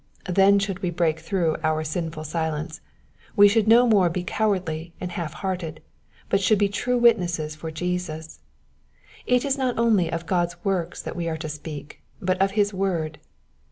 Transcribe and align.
Then 0.27 0.57
should 0.57 0.79
we 0.81 0.89
break 0.89 1.19
through 1.19 1.57
our 1.63 1.83
sinful 1.83 2.23
silence; 2.23 2.81
we 3.35 3.47
should 3.47 3.67
no 3.67 3.85
more 3.85 4.09
be 4.09 4.23
cowardly 4.23 4.95
and 4.99 5.11
half 5.11 5.33
hearted, 5.33 5.79
but 6.27 6.41
should 6.41 6.57
be 6.57 6.69
true 6.69 6.97
witnesses 6.97 7.55
for 7.55 7.69
Jesus. 7.69 8.39
It 9.27 9.45
is 9.45 9.59
not 9.59 9.77
only 9.77 10.11
of 10.11 10.25
God's 10.25 10.55
works 10.65 11.03
that 11.03 11.15
we 11.15 11.29
are 11.29 11.37
to 11.37 11.47
speak, 11.49 12.01
but 12.19 12.41
of 12.41 12.53
his 12.57 12.73
word. 12.73 13.19